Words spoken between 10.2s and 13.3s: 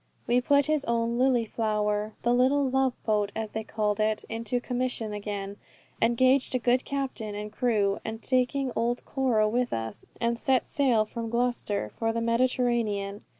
set sail from Gloucester for the Mediterranean.